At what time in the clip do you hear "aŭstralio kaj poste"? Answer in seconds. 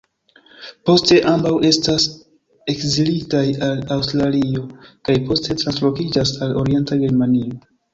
3.99-5.61